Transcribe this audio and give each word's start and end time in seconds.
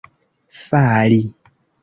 fali 0.71 1.21